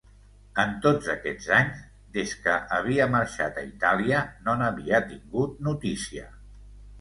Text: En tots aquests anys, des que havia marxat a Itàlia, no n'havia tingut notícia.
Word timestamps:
En 0.61 0.71
tots 0.85 1.09
aquests 1.13 1.49
anys, 1.57 1.83
des 2.15 2.33
que 2.45 2.55
havia 2.77 3.07
marxat 3.17 3.61
a 3.63 3.67
Itàlia, 3.67 4.23
no 4.49 4.57
n'havia 4.63 5.03
tingut 5.13 5.63
notícia. 5.71 6.27